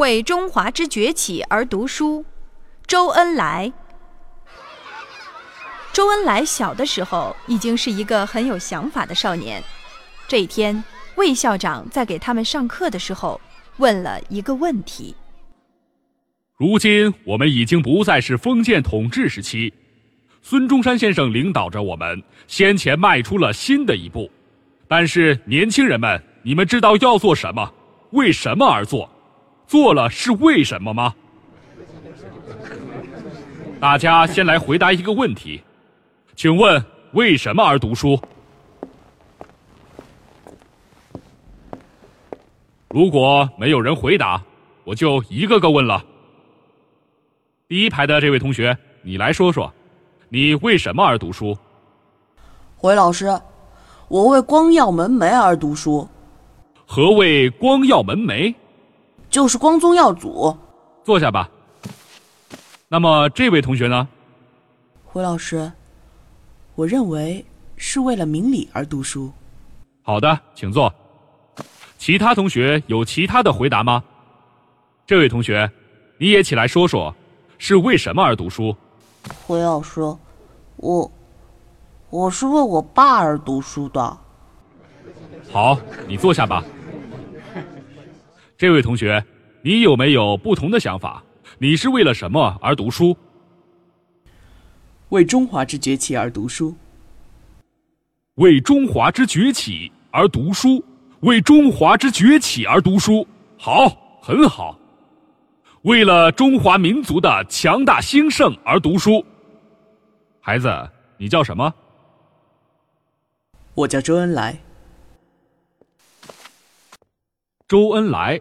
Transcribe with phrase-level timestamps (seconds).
[0.00, 2.24] 为中华之崛起而读书，
[2.86, 3.70] 周恩来。
[5.92, 9.62] 周恩来小的时候已经是一个很有想法的少年。
[10.26, 10.82] 这一天，
[11.16, 13.38] 魏校长在给他们上课的时候，
[13.76, 15.14] 问了一个问题：
[16.56, 19.70] 如今我们已经不再是封建统治时期，
[20.40, 24.30] 孙中山先生领导着我们先前迈出了新的一步，
[24.88, 27.70] 但是年轻人们，你们知道要做什么？
[28.12, 29.06] 为什么而做？
[29.70, 31.14] 做了是为什么吗？
[33.78, 35.62] 大家先来回答一个问题，
[36.34, 38.20] 请问为什么而读书？
[42.88, 44.42] 如果没有人回答，
[44.82, 46.04] 我就一个个问了。
[47.68, 49.72] 第一排的这位同学，你来说说，
[50.30, 51.56] 你为什么而读书？
[52.76, 53.40] 回老师，
[54.08, 56.08] 我为光耀门楣而读书。
[56.84, 58.52] 何谓光耀门楣？
[59.30, 60.54] 就是光宗耀祖。
[61.04, 61.48] 坐下吧。
[62.88, 64.06] 那么这位同学呢？
[65.04, 65.70] 胡老师，
[66.74, 67.44] 我认为
[67.76, 69.32] 是为了明理而读书。
[70.02, 70.92] 好的，请坐。
[71.96, 74.02] 其他同学有其他的回答吗？
[75.06, 75.70] 这位同学，
[76.18, 77.14] 你也起来说说，
[77.58, 78.74] 是为什么而读书？
[79.46, 80.00] 胡老师，
[80.76, 81.10] 我
[82.08, 84.18] 我是为我爸而读书的。
[85.52, 86.64] 好，你坐下吧。
[88.60, 89.24] 这位同学，
[89.62, 91.24] 你有没有不同的想法？
[91.56, 93.16] 你是为了什么而读书？
[95.08, 96.76] 为中华之崛起而读书。
[98.34, 100.84] 为中华之崛起而读书，
[101.20, 104.78] 为中华之崛起而读书，好，很好。
[105.80, 109.24] 为了中华民族的强大兴盛而读书。
[110.38, 110.68] 孩子，
[111.16, 111.74] 你叫什么？
[113.72, 114.54] 我叫周恩来。
[117.70, 118.36] 周恩来。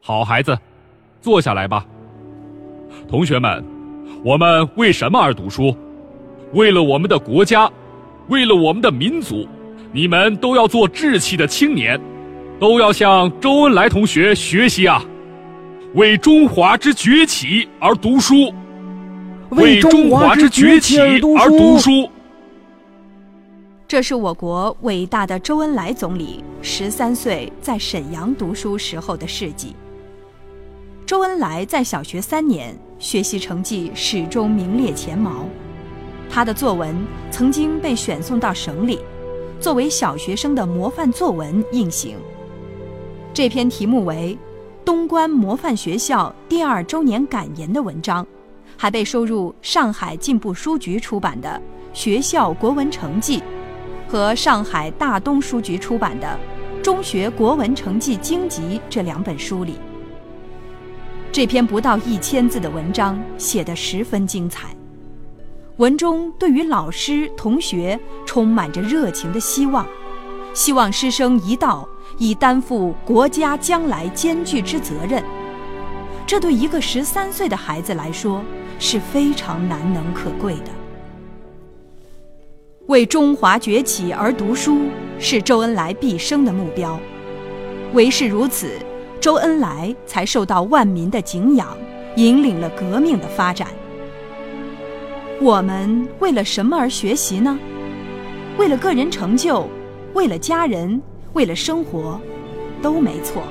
[0.00, 0.58] 好孩子，
[1.20, 1.84] 坐下来吧。
[3.06, 3.62] 同学们，
[4.24, 5.76] 我们为什么而读书？
[6.54, 7.70] 为了我们的国家，
[8.28, 9.46] 为了我们的民族，
[9.92, 12.00] 你们都要做志气的青年，
[12.58, 15.04] 都要向周恩来同学学习啊！
[15.92, 18.50] 为中华之崛起而读书，
[19.50, 22.08] 为中华之崛起而读书。
[23.92, 29.76] 这是我国伟大的周恩来总理十三岁在沈阳读书时候的事迹。
[31.04, 35.44] 周恩来在小学三年，学习成绩始终名列前茅。
[36.30, 36.96] 他的作文
[37.30, 38.98] 曾经被选送到省里，
[39.60, 42.16] 作为小学生的模范作文应行。
[43.34, 44.34] 这篇题目为
[44.86, 48.26] 《东关模范学校第二周年感言》的文章，
[48.74, 51.60] 还被收入上海进步书局出版的
[51.98, 53.38] 《学校国文成绩》
[54.12, 56.38] 和上海大东书局出版的
[56.82, 59.78] 《中学国文成绩经籍》这两本书里。
[61.32, 64.66] 这篇不到一千字的文章写得十分精彩，
[65.78, 69.86] 文中对于老师、同学充满着热情的希望，
[70.52, 75.24] 希望师生一道以担负国家将来艰巨之责任。
[76.26, 78.44] 这对一个十三岁的孩子来说
[78.78, 80.81] 是非常难能可贵的。
[82.88, 84.86] 为中华崛起而读书
[85.18, 86.98] 是周恩来毕生的目标，
[87.92, 88.72] 唯是如此。
[89.20, 91.76] 周恩来才受到万民的敬仰，
[92.16, 93.68] 引领了革命的发展。
[95.40, 97.56] 我们为了什么而学习呢？
[98.58, 99.68] 为了个人成就，
[100.12, 101.00] 为了家人，
[101.34, 102.20] 为了生活，
[102.82, 103.44] 都没错。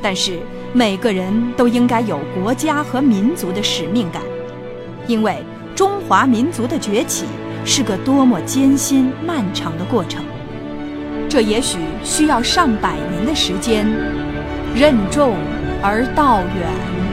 [0.00, 0.38] 但是
[0.72, 4.22] 每个人都应该有国家和民族的使命感，
[5.06, 5.36] 因为
[5.76, 7.26] 中华民族的崛起
[7.64, 10.24] 是个多么艰辛漫长的过程。
[11.28, 13.86] 这也许需要上百年的时间。
[14.74, 15.34] 任重
[15.82, 17.09] 而道远。